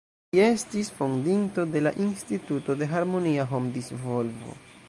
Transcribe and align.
Li 0.35 0.39
estis 0.45 0.89
fondinto 1.01 1.67
de 1.75 1.83
la 1.89 1.93
Instituto 2.07 2.79
de 2.83 2.91
Harmonia 2.97 3.49
Hom-Disvolvo. 3.53 4.61